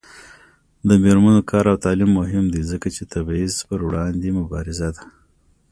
[0.87, 5.03] د میرمنو کار او تعلیم مهم دی ځکه چې تبعیض پر وړاندې مبارزه ده.